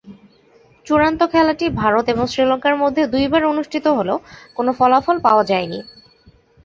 [0.85, 4.17] চূড়ান্ত খেলাটি ভারত এবং শ্রীলঙ্কার মধ্যে দুইবার অনুষ্ঠিত হলেও
[4.57, 5.79] কোন ফলাফল পাওয়া যায়নি।